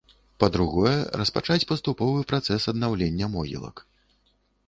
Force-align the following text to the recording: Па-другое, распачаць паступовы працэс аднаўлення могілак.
Па-другое, 0.43 0.93
распачаць 1.21 1.67
паступовы 1.73 2.25
працэс 2.33 2.61
аднаўлення 2.73 3.25
могілак. 3.37 3.75